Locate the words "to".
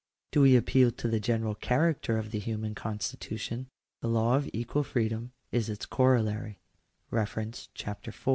0.93-1.07